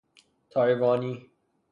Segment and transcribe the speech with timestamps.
[0.49, 1.29] تایوانی